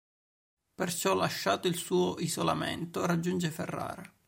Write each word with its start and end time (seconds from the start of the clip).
Perciò, 0.73 1.13
lasciato 1.13 1.67
il 1.67 1.75
suo 1.75 2.15
isolamento, 2.17 3.05
raggiunge 3.05 3.51
Ferrara. 3.51 4.01